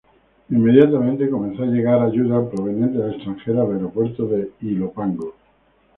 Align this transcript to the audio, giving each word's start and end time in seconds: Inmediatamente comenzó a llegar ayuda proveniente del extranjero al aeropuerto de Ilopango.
Inmediatamente 0.49 1.29
comenzó 1.29 1.61
a 1.61 1.67
llegar 1.67 2.01
ayuda 2.01 2.49
proveniente 2.49 2.97
del 2.97 3.13
extranjero 3.13 3.61
al 3.67 3.73
aeropuerto 3.75 4.25
de 4.25 4.49
Ilopango. 4.61 5.35